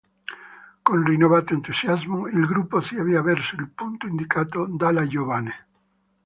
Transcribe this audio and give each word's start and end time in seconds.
Con 0.81 1.05
rinnovato 1.05 1.53
entusiasmo, 1.53 2.27
il 2.27 2.47
gruppo 2.47 2.81
si 2.81 2.95
avvia 2.95 3.21
verso 3.21 3.53
il 3.53 3.69
punto 3.69 4.07
indicato 4.07 4.65
dalla 4.65 5.05
giovane. 5.05 5.67